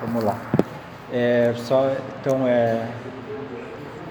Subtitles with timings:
[0.00, 0.38] Vamos lá.
[1.12, 1.90] É, só,
[2.20, 2.88] então, é,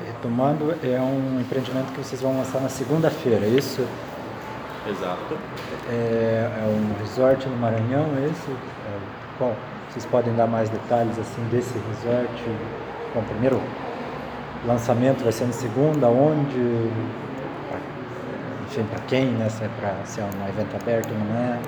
[0.06, 3.86] retomando, é um empreendimento que vocês vão lançar na segunda-feira, é isso?
[4.90, 5.38] Exato.
[5.90, 8.52] É, é um resort no Maranhão, é esse?
[8.52, 8.98] É,
[9.38, 9.56] qual?
[9.90, 12.44] Vocês podem dar mais detalhes assim desse resort?
[13.14, 13.62] Bom, primeiro
[14.66, 16.90] lançamento vai ser na segunda, onde?
[18.66, 19.50] Enfim, para quem, né?
[19.50, 21.60] Se é para ser um evento aberto, não é?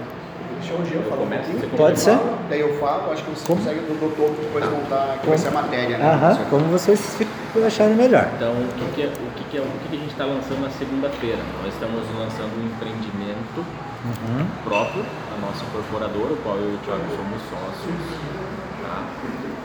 [0.59, 1.69] Deixa o Jean falar um pouquinho.
[1.77, 2.17] Pode ser.
[2.17, 3.59] Fala, daí eu falo, acho que você Como?
[3.59, 6.05] consegue do doutor depois montar que vai ser a matéria, né?
[6.13, 7.17] Aham, como vocês
[7.65, 8.29] acharem melhor.
[8.35, 10.25] Então, o que, que, é, o que, que, é, o que, que a gente está
[10.25, 11.39] lançando na segunda-feira?
[11.63, 13.65] Nós estamos lançando um empreendimento
[14.05, 14.45] Uhum.
[14.63, 17.95] próprio da nossa incorporadora, o qual eu e o Thiago somos sócios.
[18.83, 19.01] tá?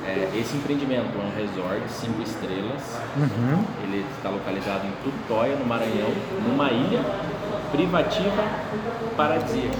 [0.08, 2.96] É, esse empreendimento é um resort cinco estrelas.
[3.18, 3.62] Uhum.
[3.84, 6.08] Ele está localizado em Tutóia, no Maranhão,
[6.48, 7.00] numa ilha
[7.70, 8.42] privativa
[9.14, 9.76] paradisíaca.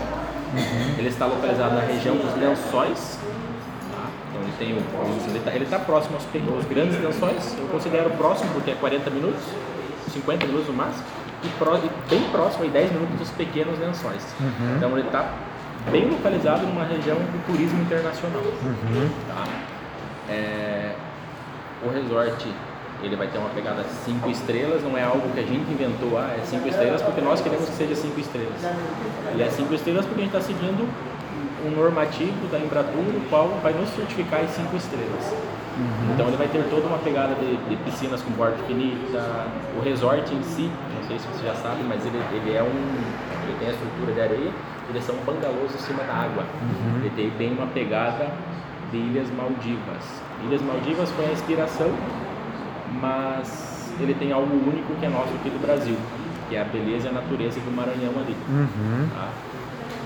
[0.98, 3.18] Ele está localizado na região dos Lençóis.
[3.92, 4.06] tá?
[4.30, 7.56] Então ele tem o, ele está ele tá próximo aos, aos grandes lençóis.
[7.58, 9.42] Eu considero próximo porque é 40 minutos,
[10.12, 11.04] 50 minutos no máximo,
[11.44, 14.22] e, pró- e bem próximo, aí 10 minutos dos pequenos lençóis.
[14.40, 14.76] Uhum.
[14.76, 15.32] Então ele está
[15.90, 18.42] bem localizado numa região do turismo internacional.
[18.42, 19.08] Uhum.
[19.28, 19.44] Tá?
[20.28, 20.92] É,
[21.84, 22.46] o resort
[23.02, 26.34] ele vai ter uma pegada 5 estrelas, não é algo que a gente inventou, ah,
[26.36, 28.60] é 5 estrelas porque nós queremos que seja 5 estrelas.
[29.32, 30.88] Ele é 5 estrelas porque a gente está seguindo
[31.66, 35.34] um normativo da Embratur, o qual vai nos certificar as 5 estrelas.
[36.12, 39.46] Então ele vai ter toda uma pegada de, de piscinas com borda infinita,
[39.78, 42.66] o resort em si, não sei se você já sabe, mas ele, ele é um.
[42.66, 44.52] ele tem a estrutura de areia,
[44.90, 46.44] eles são bangalôs em cima da água.
[47.00, 48.28] Ele tem bem uma pegada
[48.90, 50.04] de Ilhas Maldivas.
[50.44, 51.90] Ilhas Maldivas foi a inspiração,
[53.00, 55.96] mas ele tem algo único que é nosso aqui do Brasil,
[56.48, 58.36] que é a beleza e a natureza do Maranhão ali.
[58.48, 59.08] Uhum.
[59.14, 59.28] tá?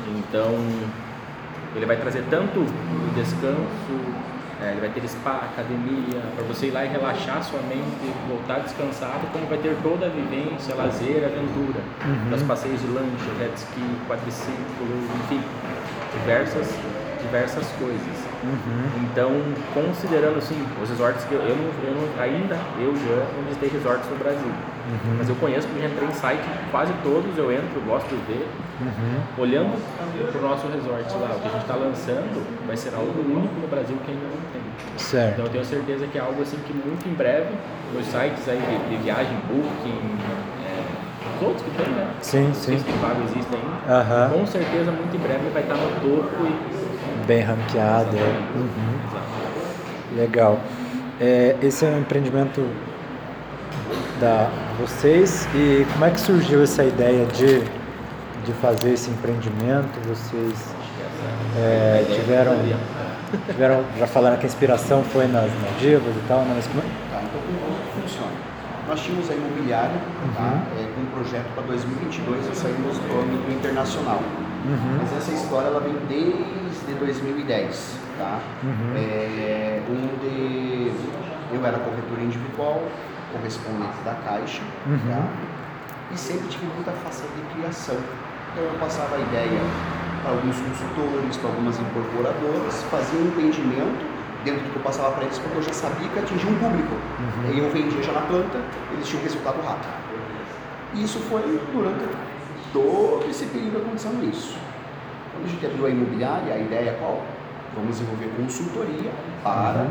[0.06, 0.54] Então,
[1.74, 3.94] ele vai trazer tanto o descanso,
[4.62, 8.60] é, ele vai ter spa, academia, para você ir lá e relaxar sua mente, voltar
[8.60, 11.80] descansado, como vai ter toda a vivência, lazer, aventura,
[12.30, 14.86] das passeios de lancha, jet ski, quadriciclo,
[15.24, 15.40] enfim,
[16.20, 16.68] diversas,
[17.20, 18.33] diversas coisas.
[19.02, 19.30] Então,
[19.72, 23.70] considerando assim, os resorts que eu, eu, não, eu não- ainda, eu já não visitei
[23.70, 24.52] resorts no Brasil.
[25.16, 28.46] Mas eu conheço porque já entrei em site, quase todos eu entro, gosto de ver.
[29.38, 29.80] Olhando
[30.30, 33.54] para o nosso resort lá, o que a gente está lançando vai ser algo único
[33.60, 34.60] no Brasil que ainda não tem.
[34.60, 35.38] Então Certo.
[35.40, 37.48] eu tenho certeza que é algo assim que muito em breve,
[37.94, 40.00] nos sites aí de, de viagem, booking,
[40.66, 40.84] é,
[41.40, 42.10] os outros que tem, né?
[42.20, 42.78] Sim, sim.
[42.78, 44.00] se vago existe ainda.
[44.00, 44.30] Aham.
[44.38, 46.83] Com certeza muito em breve vai estar no topo e.
[47.26, 48.16] Bem ranqueado.
[48.16, 48.56] é.
[48.56, 50.16] Uhum.
[50.16, 50.60] Legal.
[51.20, 52.66] É, esse é um empreendimento
[54.20, 57.60] da vocês e como é que surgiu essa ideia de,
[58.44, 59.98] de fazer esse empreendimento?
[60.08, 60.74] Vocês
[61.56, 62.56] é, tiveram,
[63.46, 66.52] tiveram, já falaram que a inspiração foi nas Maldivas e tal, né?
[66.56, 66.84] mas como é?
[67.10, 68.32] Tá, então como funciona?
[68.88, 69.96] Nós tínhamos a imobiliária
[70.34, 74.20] tá, é, com um projeto para 2022 e saímos do âmbito internacional.
[74.66, 74.98] Uhum.
[74.98, 78.40] Mas essa história ela vem desde 2010, tá?
[78.62, 78.92] Uhum.
[78.96, 80.92] É, onde
[81.52, 82.82] eu era corretor individual,
[83.32, 84.98] correspondente da Caixa, Uhum.
[84.98, 85.26] tá?
[86.12, 87.96] E sempre tive muita faça de criação.
[88.52, 89.60] Então eu passava a ideia
[90.22, 94.04] para alguns consultores, para algumas incorporadoras, fazia um entendimento
[94.44, 96.94] dentro do que eu passava para eles, porque eu já sabia que atingia um público.
[97.52, 98.58] E eu vendia já na planta,
[98.92, 99.92] eles tinham resultado rápido.
[100.94, 102.04] E isso foi durante
[102.72, 104.56] todo esse período acontecendo isso.
[105.44, 107.22] A gente abriu a imobiliária, a ideia é qual?
[107.74, 109.10] Vamos desenvolver consultoria
[109.42, 109.86] para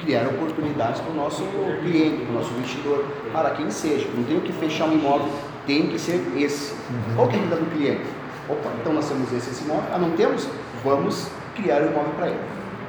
[0.00, 1.42] criar oportunidades para o nosso
[1.82, 4.06] cliente, para o nosso investidor, para quem seja.
[4.14, 5.28] Não tenho que fechar um imóvel,
[5.66, 6.74] tem que ser esse.
[7.14, 8.04] Qual que é a renda do cliente?
[8.48, 9.84] Opa, então nós temos esse, esse imóvel.
[9.92, 10.46] Ah, não temos?
[10.84, 12.40] Vamos criar o imóvel para ele.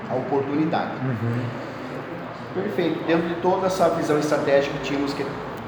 [0.09, 0.91] A oportunidade.
[2.53, 3.05] Perfeito.
[3.05, 5.25] Dentro de toda essa visão estratégica que tínhamos, que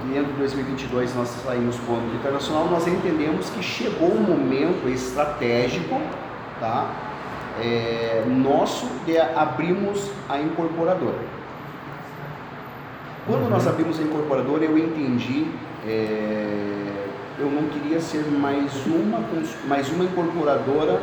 [0.08, 4.88] dentro de 2022 nós saímos para o âmbito internacional, nós entendemos que chegou um momento
[4.88, 6.00] estratégico,
[6.60, 6.90] tá?
[7.62, 11.18] É, nosso de abrirmos a incorporadora.
[13.28, 15.48] Quando nós abrimos a incorporadora, eu entendi,
[15.86, 17.06] é,
[17.38, 19.24] eu não queria ser mais uma,
[19.68, 21.02] mais uma incorporadora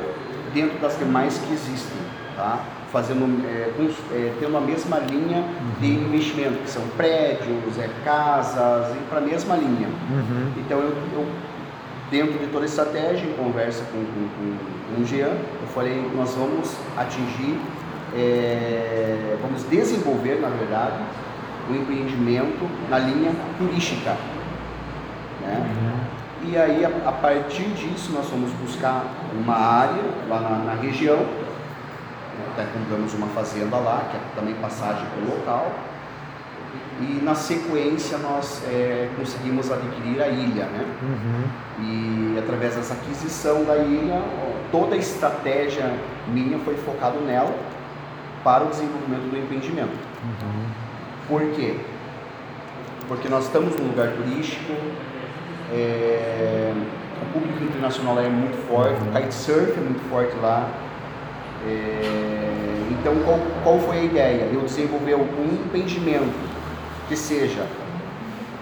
[0.52, 1.98] dentro das demais que existem,
[2.34, 2.64] tá?
[2.92, 3.72] Fazendo, é,
[4.12, 5.44] é, tendo a mesma linha
[5.80, 9.88] de investimento, que são prédios, é, casas, e para a mesma linha.
[9.88, 10.52] Uhum.
[10.56, 11.26] Então eu, eu,
[12.10, 16.10] dentro de toda a estratégia, em conversa com, com, com, com o Jean, eu falei,
[16.14, 17.58] nós vamos atingir,
[18.14, 20.96] é, vamos desenvolver, na verdade,
[21.68, 24.16] um empreendimento na linha turística.
[25.42, 26.06] Né?
[26.44, 31.18] E aí, a, a partir disso, nós fomos buscar uma área lá na, na região,
[32.52, 35.72] Até compramos uma fazenda lá, que é também passagem pelo local.
[37.00, 40.86] E na sequência nós é, conseguimos adquirir a ilha, né?
[41.02, 41.44] Uhum.
[41.78, 44.22] E através dessa aquisição da ilha,
[44.72, 45.92] toda a estratégia
[46.28, 47.54] minha foi focada nela
[48.42, 49.98] para o desenvolvimento do empreendimento.
[50.24, 50.66] Uhum.
[51.28, 51.76] Por quê?
[53.08, 54.72] Porque nós estamos num lugar turístico,
[55.72, 56.72] é,
[57.20, 60.68] o público internacional é muito forte, o kitesurf é muito forte lá.
[61.66, 64.48] É, então, qual, qual foi a ideia?
[64.52, 66.34] Eu desenvolver um empreendimento
[67.08, 67.66] que seja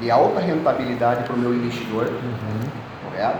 [0.00, 3.10] de alta rentabilidade para o meu investidor, Uhum.
[3.10, 3.38] correto?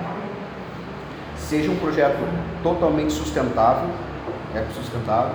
[1.37, 2.19] Seja um projeto
[2.62, 3.88] totalmente sustentável,
[4.55, 5.34] é sustentável,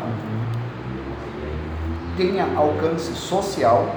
[2.18, 3.96] tenha alcance social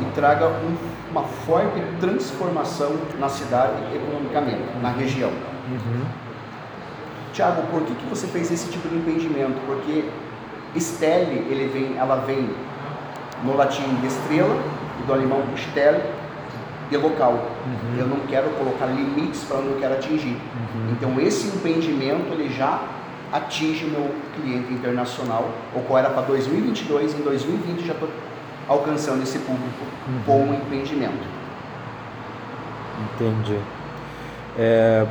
[0.00, 0.76] e traga um-
[1.10, 5.30] uma forte transformação na cidade economicamente, na região.
[5.30, 6.04] Uhum.
[7.40, 9.58] Tiago, por que, que você fez esse tipo de empreendimento?
[9.64, 10.04] Porque
[10.78, 12.50] stelle, ele vem, ela vem
[13.42, 14.54] no latim de estrela
[15.00, 16.02] e do alemão stelle,
[16.90, 17.32] de local.
[17.32, 17.98] Uhum.
[17.98, 20.36] Eu não quero colocar limites para onde eu quero atingir.
[20.36, 20.92] Uhum.
[20.92, 22.82] Então esse empreendimento ele já
[23.32, 28.10] atinge o meu cliente internacional, o qual era para 2022, em 2020 já estou
[28.68, 30.22] alcançando esse público Uhum.
[30.26, 31.26] com o empreendimento.
[33.14, 33.58] Entendi.
[34.58, 35.06] É,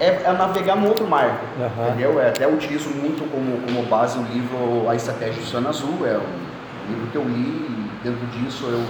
[0.00, 1.88] É, é navegar no outro mar, Aham.
[1.88, 2.12] entendeu?
[2.20, 6.16] Eu até utilizo muito como, como base o livro A Estratégia do Oceano Azul, é
[6.18, 8.80] um livro que eu li e dentro disso eu,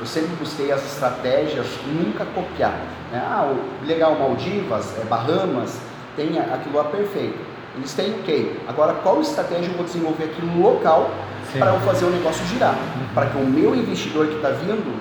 [0.00, 2.74] eu sempre busquei as estratégias nunca copiar.
[3.10, 3.22] né?
[3.26, 5.78] Ah, o- legal, Maldivas, é, Bahamas,
[6.14, 7.38] tem aquilo lá perfeito.
[7.76, 8.60] Eles têm ok.
[8.68, 11.10] Agora, qual estratégia eu vou desenvolver aqui no local
[11.58, 12.74] para eu fazer o negócio girar?
[13.14, 14.92] Para que o meu investidor que está vindo,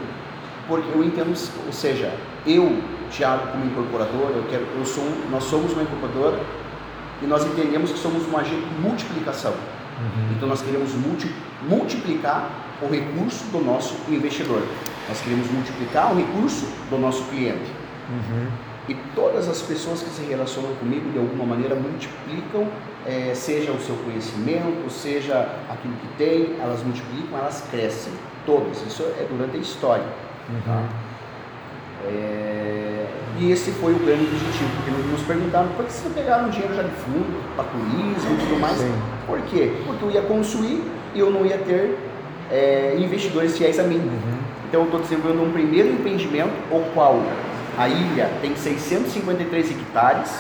[0.68, 1.30] porque eu entendo,
[1.66, 2.12] ou seja,
[2.46, 2.72] eu,
[3.10, 6.40] Thiago, como incorporador, eu quero, eu sou, nós somos uma incorporadora
[7.22, 9.52] e nós entendemos que somos um agente de multiplicação.
[9.52, 10.36] Uhum.
[10.36, 11.34] Então nós queremos multi,
[11.68, 12.50] multiplicar
[12.82, 14.64] o recurso do nosso investidor.
[15.08, 17.72] Nós queremos multiplicar o recurso do nosso cliente.
[18.10, 18.48] Uhum.
[18.88, 22.68] E todas as pessoas que se relacionam comigo de alguma maneira multiplicam,
[23.06, 28.14] eh, seja o seu conhecimento, seja aquilo que tem, elas multiplicam, elas crescem.
[28.46, 28.82] Todas.
[28.88, 30.06] Isso é durante a história.
[30.50, 31.09] Uhum.
[32.06, 33.06] É,
[33.40, 36.84] E esse foi o grande objetivo, porque nos perguntaram por que vocês pegaram dinheiro já
[36.84, 38.78] de fundo, para turismo e tudo mais.
[38.78, 38.94] Sim.
[39.26, 39.72] Por quê?
[39.86, 41.98] Porque eu ia construir e eu não ia ter
[42.52, 43.98] é, investidores fiéis a mim.
[43.98, 44.40] Uhum.
[44.68, 47.22] Então eu estou desenvolvendo um primeiro empreendimento, o qual
[47.78, 50.32] a ilha tem 653 hectares.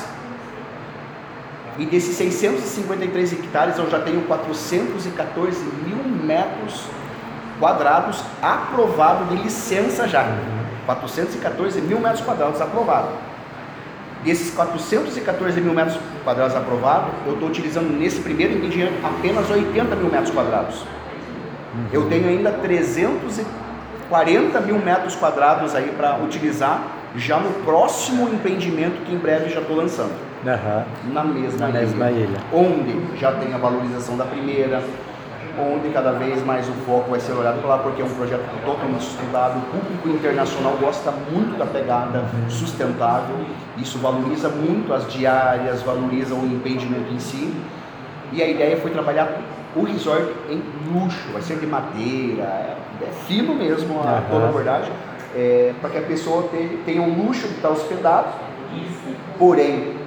[1.77, 6.83] E desses 653 hectares eu já tenho 414 mil metros
[7.59, 10.25] quadrados aprovado de licença já.
[10.95, 13.09] 414 mil metros quadrados aprovado.
[14.23, 20.09] Desses 414 mil metros quadrados aprovados, eu estou utilizando nesse primeiro empreendimento apenas 80 mil
[20.09, 20.83] metros quadrados.
[21.93, 26.81] Eu tenho ainda 340 mil metros quadrados aí para utilizar
[27.15, 30.11] já no próximo empreendimento que em breve já estou lançando.
[30.45, 30.85] Aham.
[31.13, 32.39] Na mesma, Na mesma ilha.
[32.51, 34.83] Onde já tem a valorização da primeira,
[35.61, 38.43] onde cada vez mais o foco vai ser olhado para lá, porque é um projeto
[38.65, 39.61] totalmente sustentável.
[39.61, 43.35] O público internacional gosta muito da pegada sustentável.
[43.77, 47.53] Isso valoriza muito as diárias, valoriza o empreendimento em si.
[48.31, 49.29] E a ideia foi trabalhar
[49.75, 50.61] o resort em
[50.93, 54.91] luxo, vai ser de madeira, é, é fino mesmo a toda a abordagem,
[55.35, 58.27] é, para que a pessoa te- tenha o luxo de estar hospedado,
[59.37, 59.98] porém,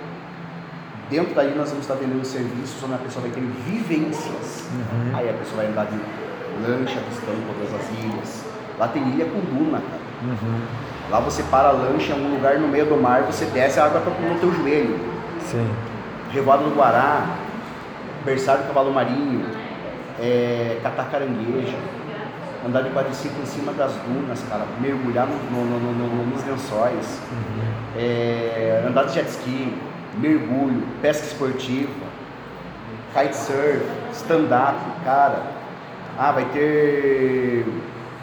[1.12, 4.64] dentro daí nós vamos estar vendendo serviços onde a pessoa vai ter vivências.
[4.73, 5.14] Uhum.
[5.16, 5.97] Aí a pessoa vai andar de
[6.66, 8.45] lancha visitando todas as ilhas.
[8.78, 10.02] Lá tem ilha com duna, cara.
[10.23, 10.61] Uhum.
[11.11, 13.85] Lá você para a lancha em um lugar no meio do mar, você desce a
[13.85, 14.99] água para no teu joelho.
[15.40, 15.69] Sim.
[16.31, 17.26] Revoado do Guará,
[18.25, 19.45] berçário do cavalo marinho,
[20.19, 21.76] é, catar caranguejo,
[22.66, 26.42] andar de quadriciclo em cima das dunas, cara, mergulhar no, no- no- no- no- nos
[26.47, 27.21] lençóis,
[27.99, 29.75] é, andar de jet ski,
[30.19, 31.90] mergulho, pesca esportiva,
[33.12, 35.42] kitesurf, stand-up, cara.
[36.19, 37.64] Ah, vai ter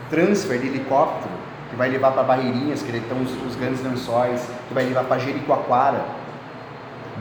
[0.10, 1.29] transfer de helicóptero
[1.69, 5.19] que vai levar para Barreirinhas, que estão os, os grandes lençóis, que vai levar para
[5.19, 6.03] Jericoacoara.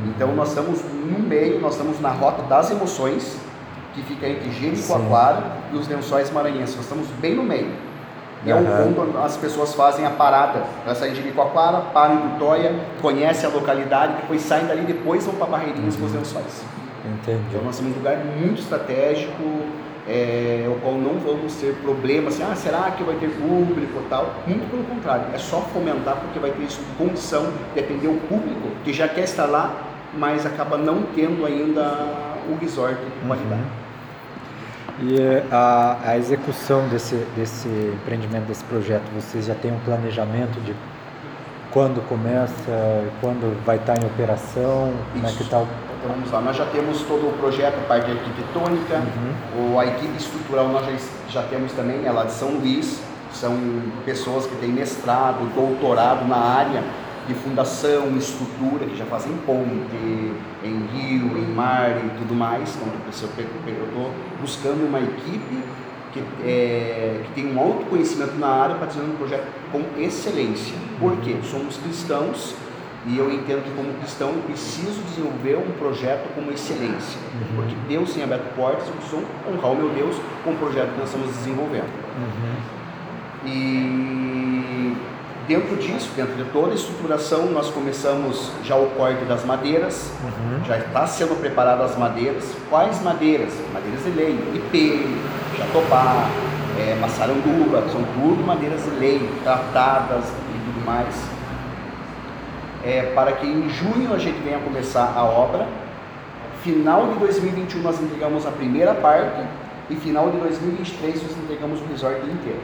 [0.06, 3.38] Então nós estamos no meio, nós estamos na rota das emoções,
[3.94, 6.76] que fica entre Jericoacoara e os lençóis maranhenses.
[6.76, 7.87] Nós estamos bem no meio.
[8.44, 8.92] E é um Aham.
[8.94, 10.62] ponto onde as pessoas fazem a parada.
[10.84, 15.34] Elas saem de Jericoacoara, param em Tutóia, conhecem a localidade, depois saem dali, depois vão
[15.34, 16.64] para Barreirinhas com os lençóis.
[17.04, 17.40] Entendi.
[17.50, 19.42] Então nós temos um lugar muito estratégico,
[20.08, 24.08] é, o qual não vamos ter problema assim, ah, será que vai ter público e
[24.08, 24.34] tal?
[24.46, 28.68] Muito pelo contrário, é só fomentar porque vai ter isso condição de atender o público
[28.84, 29.74] que já quer estar lá,
[30.14, 31.82] mas acaba não tendo ainda
[32.48, 33.60] o resort pode dar.
[35.00, 40.60] E eh, a, a execução desse, desse empreendimento, desse projeto, vocês já têm um planejamento
[40.60, 40.74] de
[41.70, 45.42] quando começa, quando vai estar em operação, como é que Isso.
[45.44, 45.60] está?
[45.60, 49.02] Então vamos lá, nós já temos todo o projeto, a parte arquitetônica,
[49.56, 50.92] ou a equipe estrutural nós já,
[51.28, 53.00] já temos também, ela de São Luís,
[53.32, 53.56] são
[54.04, 56.82] pessoas que têm mestrado, doutorado na área
[57.28, 59.68] de fundação, estrutura, que já fazem ponte
[60.64, 62.74] em rio, em mar e tudo mais.
[62.74, 62.88] Então
[63.66, 65.62] eu estou buscando uma equipe
[66.12, 70.74] que, é, que tem um alto conhecimento na área para desenvolver um projeto com excelência.
[70.98, 71.36] Por quê?
[71.44, 72.54] Somos cristãos
[73.06, 77.20] e eu entendo que como cristão eu preciso desenvolver um projeto com excelência.
[77.54, 80.98] Porque Deus tem aberto portas, eu preciso honrar o meu Deus com o projeto que
[80.98, 81.88] nós estamos desenvolvendo.
[83.44, 84.57] E
[85.48, 90.12] dentro disso, dentro de toda a estruturação, nós começamos já o corte das madeiras,
[90.66, 92.44] já está sendo preparadas as madeiras.
[92.68, 93.54] Quais madeiras?
[93.72, 95.18] Madeiras de lei, IP,
[95.56, 96.28] jatobá,
[96.78, 101.14] é, maçaranduba, são tudo madeiras de lei, tratadas e tudo mais.
[102.84, 105.66] É, para que em junho a gente venha começar a obra.
[106.62, 109.40] Final de 2021 nós entregamos a primeira parte
[109.88, 112.60] e final de 2023 nós entregamos o resort inteiro.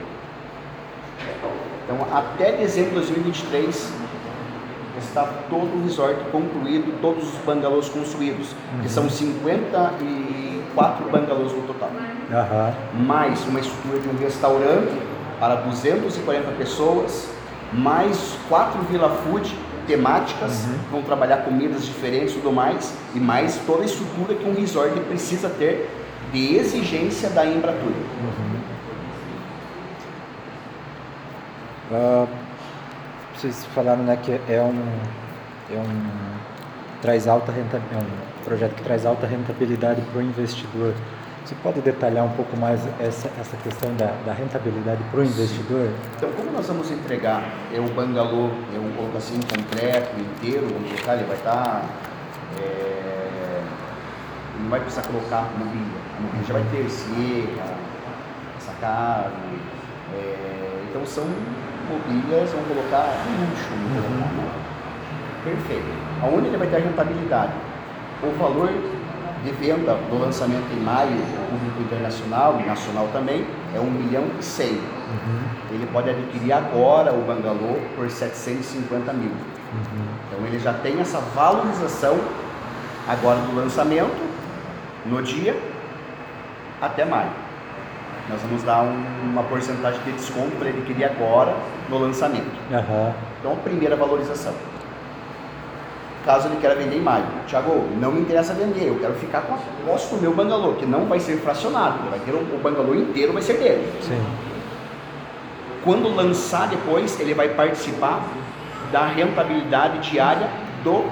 [1.85, 3.93] Então, até dezembro de 2023
[4.99, 11.91] está todo o resort concluído, todos os bangalôs construídos, que são 54 bangalôs no total.
[12.33, 12.73] Aham.
[13.07, 14.93] Mais uma estrutura de um restaurante
[15.38, 17.29] para 240 pessoas,
[17.73, 19.55] mais quatro Vila Food
[19.87, 24.49] temáticas, que vão trabalhar comidas diferentes e tudo mais, e mais toda a estrutura que
[24.49, 25.91] um resort precisa ter
[26.33, 27.93] de exigência da Embratur.
[31.95, 32.27] Ah,
[33.37, 36.35] vocês falaram né, que é um, é um
[37.01, 40.93] traz alta renta, é um projeto que traz alta rentabilidade para o investidor.
[41.45, 45.89] Você pode detalhar um pouco mais essa, essa questão da, da rentabilidade para o investidor?
[46.17, 51.15] Então, como nós vamos entregar é um bangalô, é um assim, completo, inteiro, vamos colocar,
[51.15, 51.85] ele vai estar.
[52.61, 53.63] é,
[54.59, 56.01] não vai precisar colocar mobília.
[56.19, 57.77] A mobília já vai ter sierra,
[58.59, 59.31] sacado.
[60.13, 61.25] é, então, são
[61.88, 64.64] mobílias, vamos colocar luxo, vamos colocar, né?
[65.45, 65.87] Perfeito.
[66.23, 67.53] Aonde ele vai ter a rentabilidade?
[68.23, 68.71] O valor
[69.45, 71.11] de venda do lançamento em maio,
[71.50, 74.81] público internacional e nacional também, é 1 milhão e 100.
[75.71, 79.33] Ele pode adquirir agora o bangalô por 750 mil.
[80.26, 82.19] Então ele já tem essa valorização
[83.07, 84.17] agora do lançamento,
[85.05, 85.55] no dia,
[86.81, 87.44] até maio.
[88.28, 91.54] Nós vamos dar um- uma porcentagem de desconto para ele adquirir agora
[91.88, 92.50] no lançamento.
[92.73, 93.12] Aham.
[93.40, 94.52] Então, a primeira valorização.
[96.25, 97.25] Caso ele queira vender em maio.
[97.47, 100.87] Tiago, não me interessa vender, eu quero ficar com a posse do meu bangalô, que
[100.87, 101.99] não vai ser fracionado.
[102.09, 103.93] Vai ter o, o bangalô inteiro, vai ser dele.
[104.00, 104.25] Sim.
[105.85, 108.23] Quando lançar depois, ele vai participar
[108.90, 110.49] da rentabilidade diária
[110.83, 111.04] do,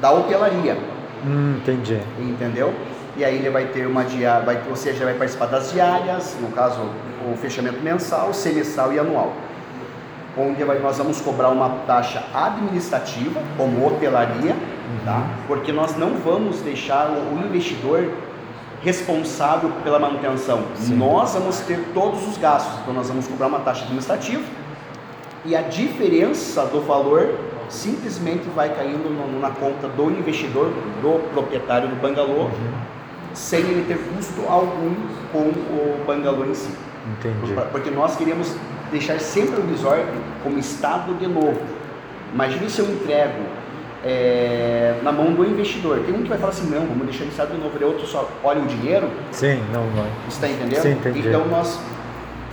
[0.00, 0.76] da hotelaria.
[1.24, 2.00] Hum, entendi.
[2.18, 2.74] Entendeu?
[3.20, 6.48] E aí ele vai ter uma diária, vai, ou seja, vai participar das diárias, no
[6.52, 6.80] caso
[7.30, 9.34] o fechamento mensal, semestral e anual.
[10.38, 14.56] Onde vai- nós vamos cobrar uma taxa administrativa, como hotelaria,
[15.04, 15.22] tá?
[15.46, 18.10] porque nós não vamos deixar o, o investidor
[18.82, 20.62] responsável pela manutenção.
[20.76, 20.94] Sim.
[20.96, 24.42] Nós vamos ter todos os gastos, então nós vamos cobrar uma taxa administrativa
[25.44, 27.34] e a diferença do valor
[27.68, 30.72] simplesmente vai caindo no- na conta do investidor,
[31.02, 32.48] do proprietário do bangalô,
[33.34, 34.94] sem ele ter custo algum
[35.32, 36.70] com o bangalô em si.
[37.18, 37.52] Entendi.
[37.54, 38.54] Por- Porque nós queremos
[38.90, 40.04] deixar sempre o resort
[40.42, 41.60] como estado de novo.
[42.34, 43.42] Imagine se eu entrego
[44.04, 46.00] é, na mão do investidor.
[46.06, 47.76] Tem um que vai falar assim, não, vamos deixar ele estado de novo.
[47.80, 50.04] E outro só olha o dinheiro, Sim, não, não.
[50.28, 50.82] você está entendendo?
[50.82, 51.28] Sim, entendi.
[51.28, 51.78] Então nós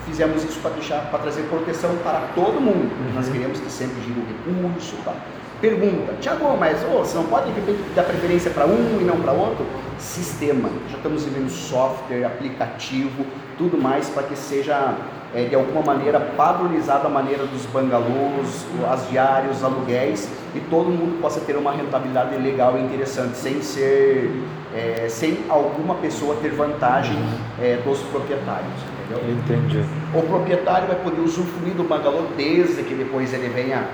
[0.05, 2.89] fizemos isso para deixar, para trazer proteção para todo mundo.
[3.15, 5.13] Nós queremos que sempre gire o recurso, tá?
[5.59, 9.19] Pergunta, Tiago, mas ô, você não pode de repente dar preferência para um e não
[9.19, 9.65] para outro?
[9.97, 10.69] Sistema.
[10.91, 13.25] Já estamos vivendo software, aplicativo,
[13.57, 14.95] tudo mais para que seja
[15.33, 20.89] é, de alguma maneira padronizada a maneira dos bangalôs, as diárias, os aluguéis e todo
[20.89, 24.31] mundo possa ter uma rentabilidade legal e interessante, sem ser,
[24.75, 27.17] é, sem alguma pessoa ter vantagem
[27.59, 28.73] é, dos proprietários,
[29.05, 29.37] entendeu?
[29.37, 29.83] Entendi.
[30.13, 33.87] O proprietário vai poder usufruir do bangalô desde que depois ele venha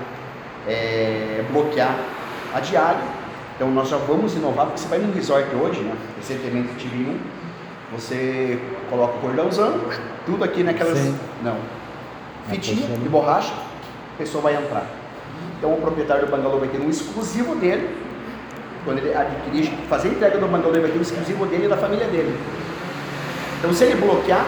[0.66, 1.96] é, bloquear
[2.54, 3.02] a diária.
[3.56, 5.94] Então nós já vamos inovar, porque você vai num resort hoje, né?
[6.16, 7.18] Recentemente tive um,
[7.92, 8.58] você
[8.90, 9.80] coloca o cordãozão,
[10.26, 10.98] tudo aqui naquelas.
[10.98, 11.18] Sim.
[11.42, 11.56] Não.
[12.48, 13.02] Fitinha porcelana.
[13.02, 14.86] de borracha, a pessoa vai entrar.
[15.58, 17.96] Então o proprietário do bangalô vai ter um exclusivo dele,
[18.84, 21.68] quando ele adquirir, fazer a entrega do bangalô, ele vai ter um exclusivo dele e
[21.68, 22.38] da família dele.
[23.58, 24.46] Então, se ele bloquear,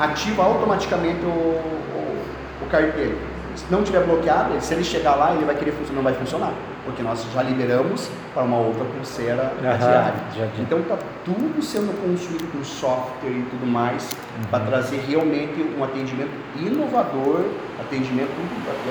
[0.00, 2.18] ativa automaticamente o, o,
[2.62, 3.16] o carteiro.
[3.56, 6.52] Se não tiver bloqueado, se ele chegar lá, ele vai querer funcionar, não vai funcionar,
[6.84, 10.14] porque nós já liberamos para uma outra pulseira Aham, diária.
[10.36, 14.14] já- Então está tudo sendo construído com software e tudo mais
[14.50, 17.46] para trazer realmente um atendimento inovador,
[17.80, 18.30] atendimento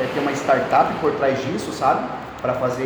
[0.01, 2.03] é, tem uma startup por trás disso, sabe?
[2.41, 2.83] Para fazer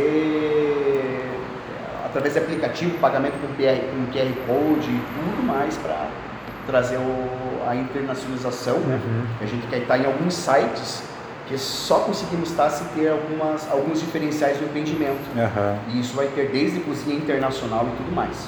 [2.03, 6.07] é, através de aplicativo, pagamento com QR, com QR Code e tudo mais para
[6.67, 8.99] trazer o- a internacionalização, né?
[9.03, 9.23] Uhum.
[9.41, 11.03] A gente quer estar em alguns sites
[11.49, 15.19] que só conseguimos estar se ter algumas, alguns diferenciais no atendimento.
[15.35, 15.77] Aham.
[15.89, 18.47] E isso vai ter desde cozinha internacional e tudo mais.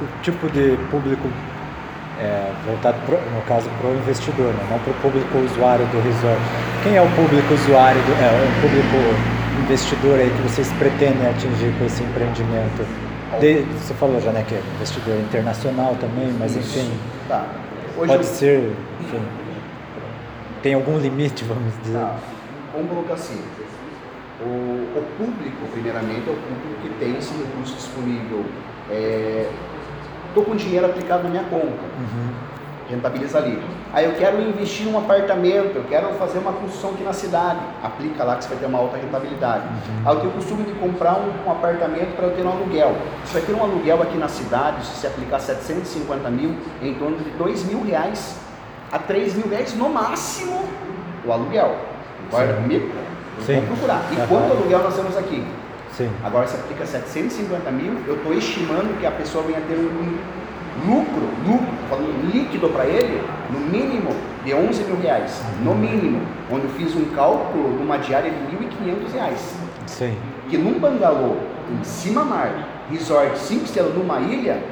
[0.00, 1.28] o tipo de público
[2.20, 4.66] é, voltado, pro, no caso, para o investidor, né?
[4.70, 6.40] não para o público usuário do resort.
[6.82, 11.72] Quem é o público usuário, do, é, o público investidor aí que vocês pretendem atingir
[11.78, 12.86] com esse empreendimento?
[13.40, 16.78] De- você falou já, né, que é investidor internacional também, mas Isso.
[16.78, 16.92] enfim,
[17.28, 17.44] Tá.
[17.98, 19.20] Hoje pode eu- ser, enfim,
[20.62, 21.98] tem algum limite, vamos dizer.
[21.98, 22.16] Tá.
[22.72, 23.40] Vamos colocar assim.
[24.40, 24.44] O,
[24.98, 28.44] o público, primeiramente, é o público que tem esse recurso disponível.
[30.28, 31.64] Estou com dinheiro aplicado na minha conta,
[31.98, 32.28] Uhum.
[32.90, 33.60] rentabiliza ali.
[33.92, 37.60] Aí eu quero investir em um apartamento, eu quero fazer uma construção aqui na cidade.
[37.82, 39.64] Aplica lá que você vai ter uma alta rentabilidade.
[40.04, 42.94] Aí eu tenho o costume de comprar um, um apartamento para eu ter um aluguel.
[43.24, 47.16] Você vai ter um aluguel aqui na cidade, se você aplicar 750 mil, em torno
[47.16, 48.38] de 2 mil reais
[48.92, 50.64] a 3 mil reais no máximo
[51.24, 51.76] o aluguel.
[52.30, 52.90] Concorda comigo?
[53.46, 54.02] Vamos procurar.
[54.12, 54.26] E Aham.
[54.26, 55.44] quanto aluguel nós temos aqui?
[55.96, 56.10] Sim.
[56.22, 60.18] Agora você aplica 750 mil, eu estou estimando que a pessoa venha ter um
[60.86, 64.10] lucro, lucro, falando líquido para ele, no mínimo
[64.44, 66.20] de 11 mil reais, no mínimo,
[66.52, 69.54] onde eu fiz um cálculo numa diária de 1.500 reais.
[69.86, 70.16] Sim.
[70.50, 71.36] Que num bangalô,
[71.72, 74.62] em cima mar, resort 5 estrelas numa ilha,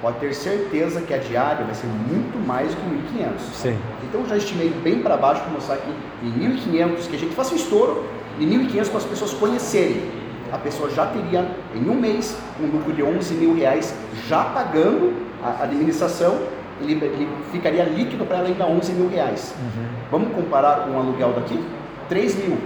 [0.00, 3.30] pode ter certeza que a diária vai ser muito mais do que 1.500.
[3.54, 3.78] Sim.
[4.08, 5.90] Então eu já estimei bem para baixo para mostrar que
[6.22, 8.04] em 1.500, que a gente faça um estouro,
[8.38, 10.02] de 1.500 para as pessoas conhecerem.
[10.52, 13.94] A pessoa já teria, em um mês, um lucro de 11 mil reais,
[14.28, 16.38] já pagando a administração,
[16.80, 19.54] ele, ele ficaria líquido para ela ainda 11 mil reais.
[19.58, 19.86] Uhum.
[20.10, 21.58] Vamos comparar com o aluguel daqui?
[22.08, 22.58] 3 mil,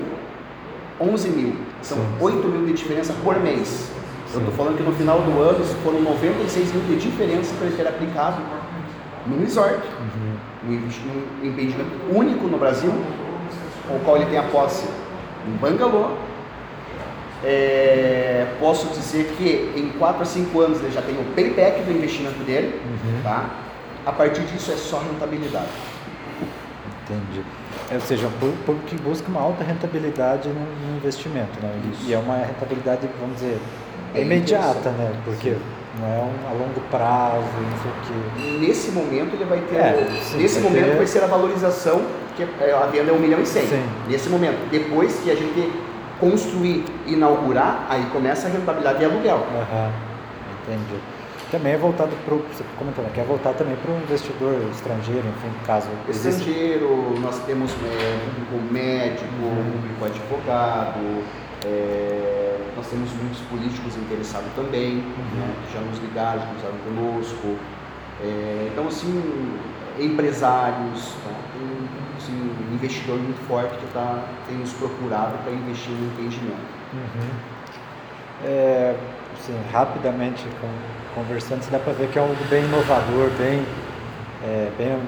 [1.00, 2.04] 11 mil, são Sim.
[2.20, 3.90] 8 mil de diferença por mês.
[4.32, 7.76] Eu estou falando que no final do ano foram 96 mil de diferença para ele
[7.76, 8.40] ter aplicado
[9.26, 9.80] no resort
[10.66, 10.78] Uhum.
[11.42, 12.92] um empreendimento único no Brasil,
[13.88, 14.86] com o qual ele tem a posse
[15.48, 16.10] um bangalô.
[17.42, 21.90] É, posso dizer que em 4 a 5 anos ele já tem o payback do
[21.90, 23.22] investimento dele, Uhum.
[23.22, 23.46] tá?
[24.04, 25.68] A partir disso é só rentabilidade.
[27.04, 27.42] Entendi.
[27.90, 28.30] É, Ou seja, um
[28.64, 31.72] público que busca uma alta rentabilidade no, no investimento, né?
[32.04, 33.58] E- E é uma rentabilidade, vamos dizer,
[34.14, 35.12] É imediata, né?
[35.24, 35.56] Porque
[36.00, 38.58] não é um, a longo prazo, não sei o quê.
[38.66, 42.02] Nesse momento ele vai ter, É, sim, nesse vai momento ter- vai ser a valorização
[42.36, 43.66] que é, a venda é 1 milhão e 100.
[43.66, 43.82] Sim.
[44.08, 45.72] Nesse momento, depois que a gente
[46.18, 49.36] construir, inaugurar, aí começa a rentabilidade de aluguel.
[49.38, 49.90] Aham,
[50.62, 51.00] entendi.
[51.50, 53.10] Também é voltado para o, você comentou, né?
[53.12, 55.88] Que é voltado também para o investidor estrangeiro, enfim, caso.
[56.08, 59.72] Estrangeiro, nós temos é, público médico, Uhum.
[59.72, 61.24] público advogado,
[61.66, 62.29] é,
[62.80, 65.38] nós temos muitos políticos interessados também, Uhum.
[65.38, 67.58] né, que já nos ligaram, já cruzaram conosco.
[68.22, 69.52] É, então, assim,
[69.98, 72.32] empresários, tá, tem assim,
[72.70, 76.56] um investidor muito forte que tá, tem nos procurado para investir no empreendimento.
[76.94, 77.30] Uhum.
[78.44, 78.96] É,
[79.38, 80.46] assim, rapidamente
[81.14, 83.62] conversando, dá para ver que é algo bem inovador, bem,
[84.42, 84.98] é, bem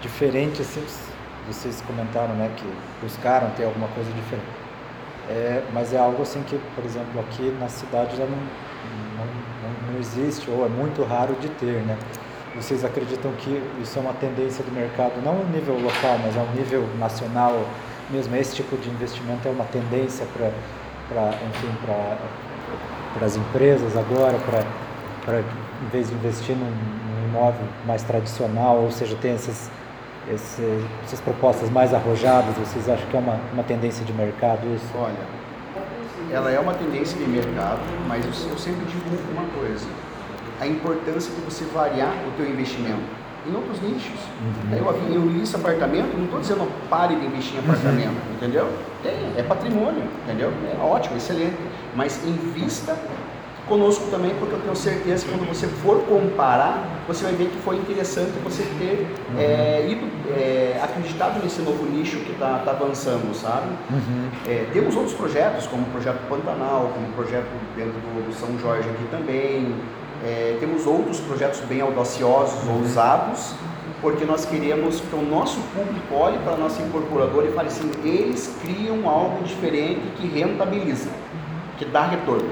[0.00, 0.62] diferente.
[0.62, 0.84] Assim,
[1.48, 2.64] vocês comentaram né, que
[3.02, 4.69] buscaram ter alguma coisa diferente.
[5.30, 9.92] É, mas é algo assim que, por exemplo, aqui na cidade já não, não, não,
[9.92, 11.96] não existe ou é muito raro de ter, né?
[12.56, 16.40] Vocês acreditam que isso é uma tendência do mercado, não a nível local, mas a
[16.40, 17.64] um nível nacional
[18.10, 18.34] mesmo?
[18.34, 20.50] Esse tipo de investimento é uma tendência para,
[21.08, 22.18] para enfim, para
[23.14, 24.64] para as empresas agora, para,
[25.24, 29.70] para em vez de investir num, num imóvel mais tradicional, ou seja, tem essas,
[30.32, 34.86] esse- essas propostas mais arrojadas, vocês acham que é uma, uma tendência de mercado isso?
[34.96, 35.40] Olha,
[36.30, 39.86] ela é uma tendência de mercado, mas eu, eu sempre digo uma coisa:
[40.60, 44.20] a importância de você variar o teu investimento em outros nichos.
[44.70, 44.76] Uhum.
[44.76, 48.68] Eu, eu listo apartamento, não estou dizendo pare de investir em apartamento, entendeu?
[49.02, 50.52] Tem, é patrimônio, entendeu?
[50.78, 51.56] É ótimo, excelente.
[51.96, 52.94] Mas invista
[53.70, 57.58] conosco também, porque eu tenho certeza que quando você for comparar, você vai ver que
[57.58, 59.38] foi interessante você ter uhum.
[59.38, 60.06] é, ido,
[60.36, 63.68] é, acreditado nesse novo nicho que está tá avançando, sabe?
[63.90, 64.28] Uhum.
[64.46, 68.58] É, temos outros projetos, como o projeto Pantanal, como o projeto dentro do, do São
[68.58, 69.74] Jorge aqui também.
[70.60, 72.80] Temos outros projetos bem audaciosos, uhum.
[72.80, 73.54] ousados,
[74.02, 77.90] porque nós queremos que o nosso público olhe para a nossa incorporadora e fale assim,
[78.04, 81.08] eles criam algo diferente que rentabiliza,
[81.78, 82.50] que dá retorno.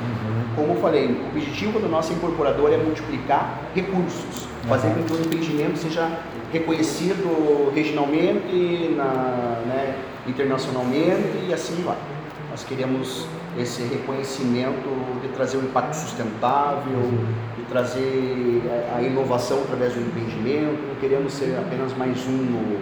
[0.00, 0.27] Uhum.
[0.58, 4.68] Como eu falei, o objetivo da nossa incorporadora é multiplicar recursos, uhum.
[4.68, 6.10] fazer com que o empreendimento seja
[6.52, 9.94] reconhecido regionalmente, na, né,
[10.26, 11.96] internacionalmente e assim vai.
[12.50, 13.24] Nós queremos
[13.56, 17.26] esse reconhecimento de trazer um impacto sustentável, uhum.
[17.56, 18.62] de trazer
[18.96, 20.88] a inovação através do empreendimento.
[20.88, 22.80] Não queremos ser apenas mais um no,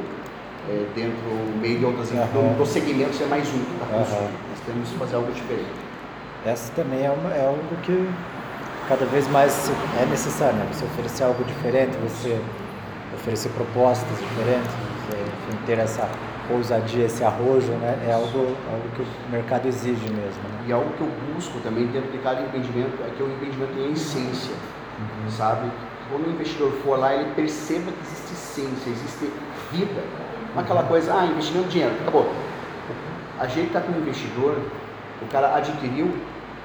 [0.70, 2.16] é, dentro do meio de outras uhum.
[2.16, 4.32] do, do segmento, ser mais um está construindo.
[4.48, 5.85] Nós temos que fazer algo diferente
[6.46, 8.08] essa também é, uma, é algo que
[8.88, 10.66] cada vez mais é necessário, né?
[10.72, 12.40] Você oferecer algo diferente, você
[13.14, 16.08] oferecer propostas diferentes, você, enfim, ter essa
[16.50, 17.98] ousadia, esse arrojo, né?
[18.08, 20.42] É algo, algo que o mercado exige mesmo.
[20.42, 20.66] Né?
[20.68, 23.92] E algo que eu busco também dentro de cada empreendimento é que o empreendimento em
[23.92, 24.54] essência,
[24.98, 25.30] uhum.
[25.30, 25.70] sabe?
[26.08, 29.32] Quando o investidor for lá, ele perceba que existe essência, existe
[29.72, 30.02] vida.
[30.54, 30.88] Não é aquela uhum.
[30.88, 32.32] coisa, ah, investimento dinheiro, acabou.
[33.40, 34.56] A gente está com o investidor,
[35.20, 36.14] o cara adquiriu,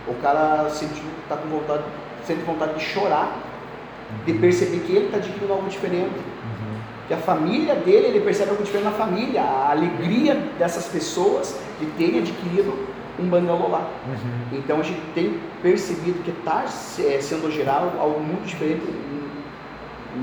[0.08, 1.84] o cara sente, tá com vontade,
[2.26, 3.38] sente vontade de chorar,
[4.26, 6.16] de perceber que ele está adquirindo algo diferente.
[6.16, 6.82] Uhum.
[7.08, 11.86] Que a família dele, ele percebe algo diferente na família, a alegria dessas pessoas de
[11.98, 12.74] terem adquirido
[13.20, 13.90] um bangalô lá.
[14.08, 14.58] Uhum.
[14.58, 18.84] Então a gente tem percebido que está é, sendo gerado algo muito diferente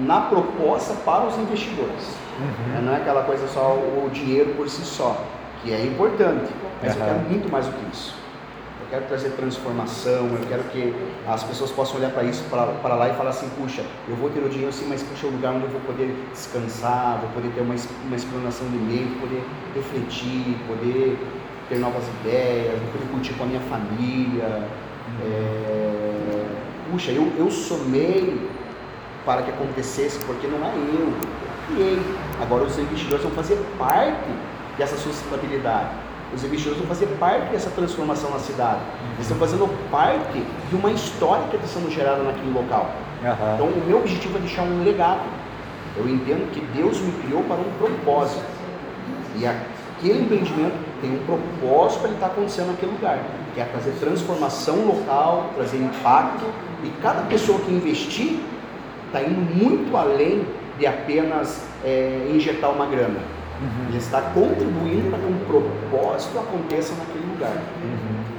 [0.04, 2.16] na proposta para os investidores.
[2.38, 2.82] Uhum.
[2.82, 5.24] Não é aquela coisa só o dinheiro por si só,
[5.62, 8.17] que é importante, mas eu quero muito mais do que isso
[8.90, 10.94] quero trazer transformação, eu quero que
[11.26, 14.40] as pessoas possam olhar para isso, para lá e falar assim, puxa, eu vou ter
[14.40, 17.50] o dinheiro sim, mas puxa, é um lugar onde eu vou poder descansar, vou poder
[17.54, 17.74] ter uma,
[18.06, 19.42] uma explanação de mente, poder
[19.74, 21.18] refletir, poder
[21.68, 24.66] ter novas ideias, vou poder curtir com a minha família.
[25.22, 26.46] É...
[26.90, 28.48] Puxa, eu, eu somei
[29.24, 31.14] para que acontecesse, porque não é eu, eu
[31.66, 31.98] criei.
[32.40, 34.30] Agora os investidores vão fazer parte
[34.78, 38.80] dessa sustentabilidade os investidores vão fazer parte dessa transformação na cidade.
[39.14, 42.90] Eles estão fazendo parte de uma história que está sendo gerada naquele local.
[43.22, 43.54] Uhum.
[43.54, 45.22] Então, o meu objetivo é deixar um legado.
[45.96, 48.44] Eu entendo que Deus me criou para um propósito.
[49.36, 53.18] E aquele empreendimento tem um propósito para ele estar acontecendo naquele lugar,
[53.54, 56.44] que é trazer transformação local, trazer impacto.
[56.84, 58.38] E cada pessoa que investir
[59.06, 60.46] está indo muito além
[60.78, 63.88] de apenas é, injetar uma grana Uhum.
[63.88, 67.56] Ele está contribuindo para que um propósito aconteça naquele lugar.
[67.82, 68.38] Uhum.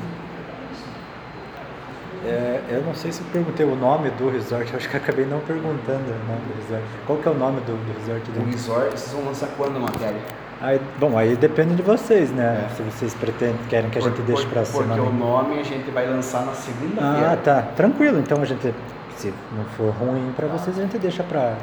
[2.26, 6.04] É, eu não sei se perguntei o nome do resort, acho que acabei não perguntando
[6.04, 6.86] o nome do resort.
[7.06, 8.32] Qual que é o nome do, do resort?
[8.32, 8.42] Do...
[8.42, 10.20] O resort, vocês vão lançar quando a matéria?
[10.62, 12.68] Aí, bom, aí depende de vocês, né?
[12.70, 12.76] É.
[12.76, 14.84] Se vocês pretendem, querem que a gente deixe para cima.
[14.84, 17.32] Porque o nome a gente vai lançar na segunda-feira.
[17.32, 17.62] Ah, tá.
[17.62, 18.20] Tranquilo.
[18.20, 18.74] Então a gente,
[19.16, 21.56] se não for ruim para vocês, a gente deixa para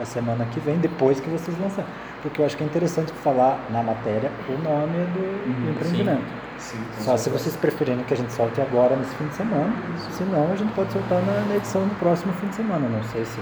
[0.00, 1.90] a semana que vem, depois que vocês lançarem
[2.22, 6.40] porque eu acho que é interessante falar na matéria o nome do, uhum, do empreendimento.
[6.58, 9.72] Sim, sim, Só se vocês preferirem que a gente solte agora nesse fim de semana,
[10.10, 12.86] se não, a gente pode soltar na, na edição do próximo fim de semana.
[12.86, 13.40] Não sei se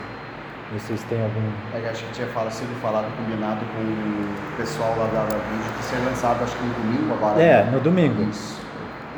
[0.72, 1.40] vocês têm algum.
[1.74, 5.84] É, acho que tinha falado, sido falado, combinado com o pessoal lá da, vídeo que
[5.84, 7.42] ser lançado acho que no domingo agora.
[7.42, 7.70] É, né?
[7.72, 8.22] no domingo.
[8.30, 8.68] Isso.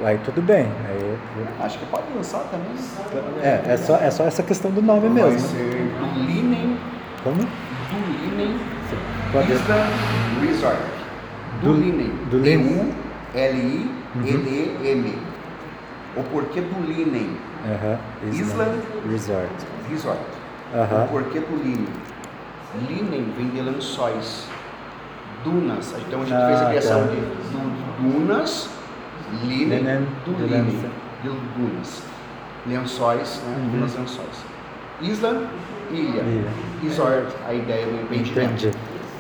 [0.03, 0.67] Aí tudo bem.
[0.89, 1.19] Aí,
[1.61, 2.73] acho que pode lançar também.
[3.43, 5.31] É, é só, é só essa questão do nome mesmo.
[5.31, 6.79] Vai ser do Linen.
[7.23, 7.37] Como?
[7.37, 8.80] Do
[9.33, 9.75] Linen Vista
[10.41, 10.79] Resort.
[11.63, 12.13] Do, Linen.
[12.31, 12.93] Do Linen.
[13.35, 15.05] D-U-L-I-N-E-M.
[16.17, 17.37] O porquê do Linen.
[17.65, 17.99] Uh
[18.33, 19.67] Island Resort.
[19.89, 20.21] Resort.
[20.75, 21.89] Uh O porquê do Linen.
[22.89, 24.49] Linen vem de lençóis.
[25.45, 25.95] Dunas.
[26.07, 27.15] Então a gente ah, fez a criação tá.
[27.15, 27.21] de
[28.03, 28.69] dunas,
[29.43, 30.91] linen, do linen.
[31.23, 32.03] De dunas.
[32.67, 33.57] Lençóis, né?
[33.57, 33.71] Uhum.
[33.71, 34.50] Dunas lençóis.
[35.91, 36.23] Ilha.
[36.23, 36.51] ilha.
[36.83, 38.67] Resort, a ideia do empreendimento.
[38.67, 38.71] Entendi.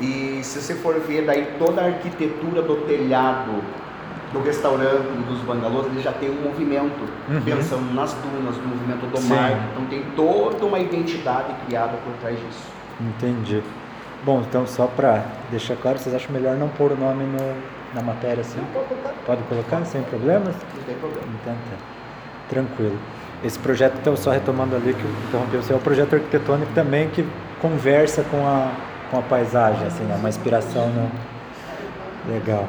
[0.00, 3.62] E se você for ver daí toda a arquitetura do telhado
[4.32, 7.42] do restaurante e dos bangalôs, ele já tem um movimento, uhum.
[7.42, 9.28] pensando nas dunas, no movimento do Sim.
[9.28, 9.68] mar.
[9.72, 12.62] Então tem toda uma identidade criada por trás disso.
[13.00, 13.62] Entendi.
[14.24, 17.54] Bom, então só para deixar claro, vocês acham melhor não pôr o nome no,
[17.94, 18.58] na matéria assim?
[18.58, 19.14] Não, pode colocar.
[19.26, 20.54] Pode colocar, sem problemas?
[20.76, 21.26] Não tem problema.
[21.42, 21.76] Então tá.
[22.48, 22.98] Tranquilo.
[23.42, 27.08] Esse projeto, então, só retomando ali que eu interrompi você, é um projeto arquitetônico também
[27.08, 27.26] que
[27.60, 28.70] conversa com a
[29.10, 31.10] com a paisagem, assim, é uma inspiração no...
[32.32, 32.66] legal.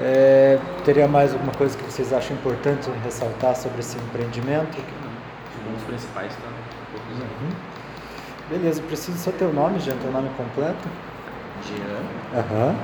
[0.00, 4.76] É, teria mais alguma coisa que vocês acham importante ressaltar sobre esse empreendimento?
[4.76, 6.48] Dos principais tá
[6.90, 7.46] poucos aí.
[7.46, 7.54] Uhum.
[8.48, 10.88] Beleza, preciso só teu nome, Jean, teu nome completo.
[11.66, 12.76] Jean, Aham,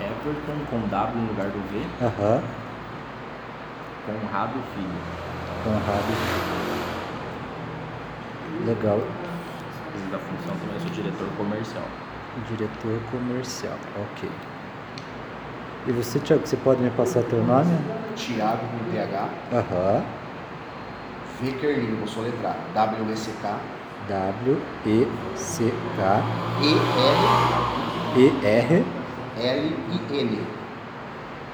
[0.00, 2.42] Everton com W no lugar do V, aham,
[4.06, 5.00] Conrado Filho.
[5.64, 6.54] Conrado.
[8.66, 9.00] Legal,
[10.10, 11.84] da função também, eu sou diretor comercial.
[12.48, 14.30] diretor comercial, ok.
[15.86, 17.76] E você, Tiago, você pode me passar teu nome?
[18.14, 20.02] Tiago com TH, Aham,
[21.40, 22.56] Vickerlin, vou soletrar.
[22.74, 23.58] W-E-C-K,
[24.08, 25.24] W-E-C-K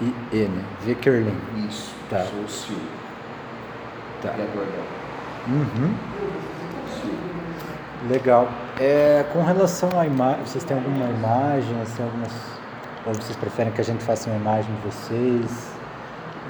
[0.01, 0.15] E-R-L-I-N.
[0.33, 1.37] E-R-I-N, Vickerlin.
[1.69, 1.95] Isso.
[2.09, 2.25] Tá.
[2.25, 2.83] Sou o Silvio.
[4.23, 4.31] Tá.
[4.31, 4.87] Criador dela.
[5.49, 5.95] Uhum.
[8.09, 8.49] Legal.
[8.79, 12.33] É, com relação à imagem, vocês têm alguma imagem, assim, algumas.
[13.07, 15.80] Ou vocês preferem que a gente faça uma imagem de vocês?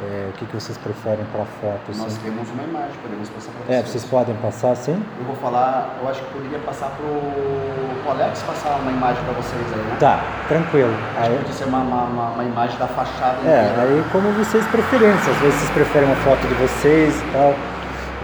[0.03, 1.83] É, o que, que vocês preferem para foto?
[1.89, 2.21] Nós Assim?
[2.25, 3.91] temos uma imagem, podemos passar para É, vocês.
[3.91, 4.97] vocês podem passar sim?
[5.19, 7.05] Eu vou falar, eu acho que poderia passar pro,
[8.03, 9.97] pro Alex passar uma imagem para vocês aí, né?
[10.01, 10.95] Tá, tranquilo.
[11.19, 13.83] Acho Aí, podia ser uma, uma, uma, imagem da fachada é, inteira.
[13.83, 17.55] aí como vocês preferirem, se às vezes vocês preferem uma foto de vocês e tal,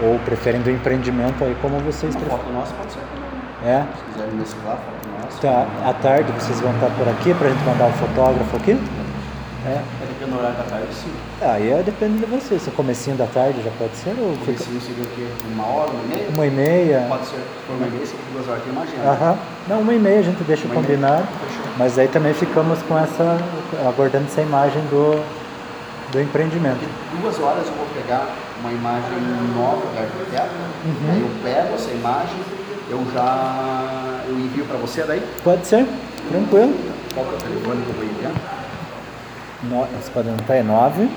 [0.01, 2.43] ou preferem do empreendimento, aí como vocês Uma preferem.
[2.43, 3.27] foto nossa pode ser também.
[3.71, 3.85] É?
[3.95, 5.41] Se quiserem mesclar, foto nossa.
[5.41, 8.73] Tá, à tarde vocês vão estar por aqui pra gente mandar um fotógrafo aqui?
[9.65, 9.81] É.
[9.99, 11.11] Dependendo do horário da tarde, sim.
[11.41, 12.61] Aí é, depende de vocês.
[12.61, 15.27] Se é comecinho da tarde já pode ser, ou Comecinho seria o quê?
[15.51, 16.29] Uma hora, uma e meia?
[16.33, 17.05] uma e meia.
[17.09, 17.37] Pode ser.
[17.37, 19.09] Se for uma e meia, se for duas horas, tem uma agenda.
[19.09, 19.37] Aham.
[19.67, 20.85] Não, uma e meia a gente deixa Uma meia.
[20.87, 21.27] combinado.
[21.47, 21.65] Fechou.
[21.77, 23.37] Mas aí também ficamos com essa.
[23.87, 25.21] aguardando essa imagem do,
[26.11, 26.79] do empreendimento.
[26.79, 28.29] Daqui duas horas eu vou pegar
[28.61, 29.17] uma imagem
[29.55, 30.49] nova da arquiteta,
[30.85, 31.11] Uhum.
[31.11, 32.37] aí eu pego essa imagem,
[32.89, 35.21] eu já eu envio para você daí.
[35.43, 35.85] Pode ser,
[36.29, 36.73] tranquilo.
[37.13, 38.31] Qual que é o telefone que eu vou enviar?
[39.63, 41.09] 9, 49